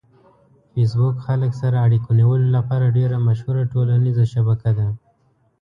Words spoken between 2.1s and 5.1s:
نیولو لپاره ډېره مشهوره ټولنیزه شبکه ده.